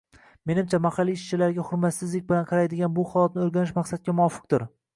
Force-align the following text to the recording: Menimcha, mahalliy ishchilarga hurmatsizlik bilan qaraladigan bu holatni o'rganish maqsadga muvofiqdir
Menimcha, 0.51 0.79
mahalliy 0.85 1.15
ishchilarga 1.19 1.65
hurmatsizlik 1.67 2.27
bilan 2.33 2.49
qaraladigan 2.53 2.97
bu 2.99 3.07
holatni 3.13 3.45
o'rganish 3.47 3.77
maqsadga 3.79 4.21
muvofiqdir 4.23 4.67